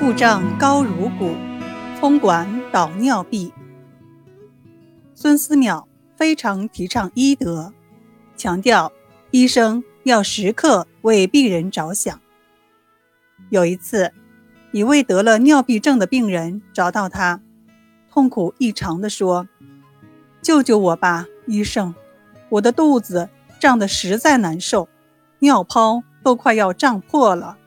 [0.00, 1.34] 腹胀高如鼓，
[2.00, 3.52] 通管导尿闭。
[5.14, 5.84] 孙思邈
[6.16, 7.74] 非常提倡医德，
[8.34, 8.90] 强调
[9.30, 12.18] 医生要时刻为病人着想。
[13.50, 14.10] 有一次，
[14.72, 17.42] 一位得了尿闭症的病人找到他，
[18.10, 19.46] 痛苦异常地说
[20.40, 21.94] ：“救救我吧，医生！
[22.48, 23.28] 我的肚子
[23.58, 24.88] 胀得实在难受，
[25.40, 27.58] 尿泡都快要胀破了。”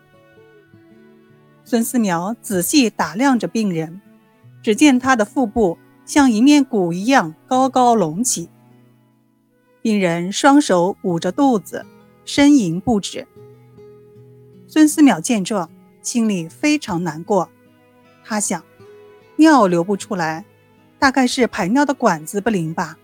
[1.65, 4.01] 孙思邈仔细打量着病人，
[4.61, 8.49] 只见他的腹部像一面鼓一样高高隆起。
[9.81, 11.85] 病人双手捂着肚子，
[12.25, 13.27] 呻吟不止。
[14.67, 15.69] 孙思邈见状，
[16.01, 17.49] 心里非常难过。
[18.23, 18.63] 他想，
[19.35, 20.45] 尿流不出来，
[20.99, 22.97] 大概是排尿的管子不灵吧？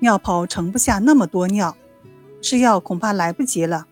[0.00, 1.76] 尿泡盛不下那么多尿，
[2.42, 3.86] 吃药恐怕来不及了。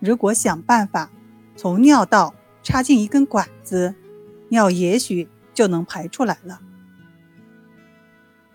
[0.00, 1.10] 如果想办法
[1.56, 2.34] 从尿道
[2.64, 3.94] 插进一根管子，
[4.48, 6.60] 尿也许就能排出来了。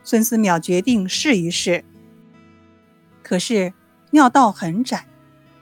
[0.04, 1.86] 孙思邈决定试一试。
[3.22, 3.72] 可是
[4.12, 5.06] 尿道很窄，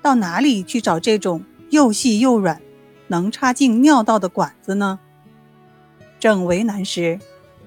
[0.01, 2.61] 到哪里去找这种又细又软、
[3.07, 4.99] 能插进尿道的管子呢？
[6.17, 7.19] 正为难时，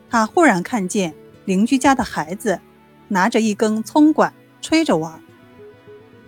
[0.08, 2.58] 他忽然看见邻居家的孩子
[3.08, 5.22] 拿着一根葱管吹着玩。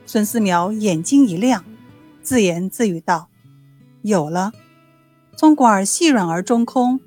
[0.04, 1.64] 孙思邈眼睛一亮，
[2.22, 3.30] 自言自语道。
[4.02, 4.52] 有了，
[5.36, 7.00] 葱管细软而中空，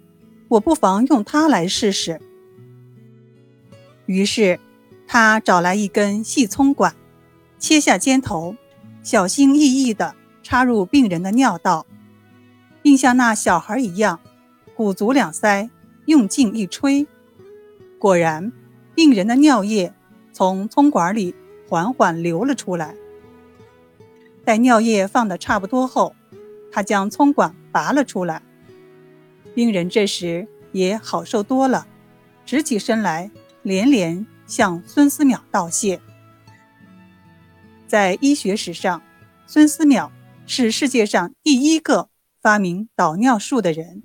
[0.47, 2.21] 我不妨用它来试试。
[4.05, 4.59] 于是，
[5.07, 6.95] 他找来一根细葱管，
[7.59, 8.55] 切下尖头，
[9.03, 11.85] 小心翼翼地插入病人的尿道，
[12.81, 14.19] 并像那小孩一样，
[14.75, 15.69] 鼓足两腮，
[16.05, 17.05] 用劲一吹。
[17.99, 18.51] 果然，
[18.93, 19.93] 病人的尿液
[20.31, 21.33] 从葱管里
[21.67, 22.95] 缓缓流了出来。
[24.43, 26.15] 待尿液放得差不多后，
[26.75, 28.41] 他将葱管拔了出来，
[29.53, 31.87] 病人这时也好受多了，
[32.45, 33.31] 直起身来，
[33.63, 36.01] 连连向孙思邈道谢。
[37.87, 39.01] 在医学史上，
[39.47, 40.09] 孙思邈
[40.45, 42.09] 是世界上第一个
[42.41, 44.03] 发明导尿术的人。